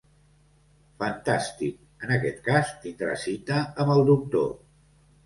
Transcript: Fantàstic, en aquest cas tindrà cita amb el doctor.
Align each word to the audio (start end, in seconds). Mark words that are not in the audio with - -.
Fantàstic, 1.01 1.75
en 2.07 2.13
aquest 2.15 2.39
cas 2.47 2.71
tindrà 2.87 3.13
cita 3.25 3.61
amb 3.85 3.95
el 3.97 4.03
doctor. 4.09 4.49